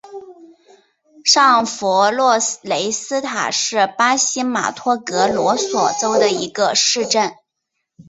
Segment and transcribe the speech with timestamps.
[1.23, 7.35] 上弗洛雷斯塔是巴西马托格罗索州的一个市镇。